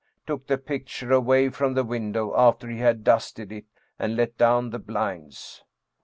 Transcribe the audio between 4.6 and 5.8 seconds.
the blinds."